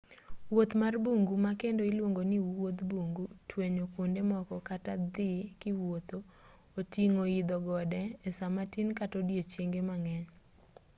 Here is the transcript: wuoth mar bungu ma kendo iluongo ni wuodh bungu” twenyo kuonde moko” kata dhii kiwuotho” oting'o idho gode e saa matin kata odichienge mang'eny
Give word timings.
wuoth 0.51 0.73
mar 0.81 0.93
bungu 1.03 1.33
ma 1.45 1.51
kendo 1.61 1.83
iluongo 1.91 2.21
ni 2.29 2.37
wuodh 2.49 2.81
bungu” 2.91 3.23
twenyo 3.49 3.85
kuonde 3.93 4.21
moko” 4.31 4.55
kata 4.69 4.93
dhii 5.13 5.41
kiwuotho” 5.59 6.19
oting'o 6.79 7.23
idho 7.39 7.57
gode 7.67 8.01
e 8.27 8.29
saa 8.37 8.53
matin 8.57 8.87
kata 8.99 9.15
odichienge 9.21 9.79
mang'eny 9.89 10.25